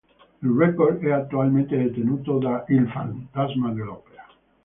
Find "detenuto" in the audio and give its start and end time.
1.77-2.39